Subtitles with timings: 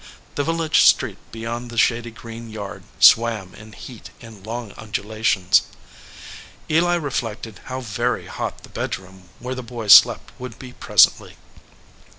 [0.33, 5.61] The vil lage street beyond the shady green yard swam in heat in long undulations.
[6.71, 11.33] Eli reflected how very hot the bedroom where the boy slept would be pres ently.